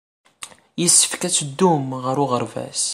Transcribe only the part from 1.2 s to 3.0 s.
ad teddum ɣer uɣerbaz.